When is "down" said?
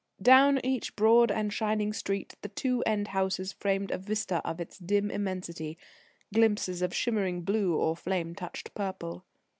0.19-0.59